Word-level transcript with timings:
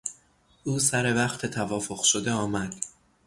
او 0.63 0.79
سروقت 0.79 1.45
توافق 1.45 2.03
شده 2.03 2.31
آمد. 2.31 2.75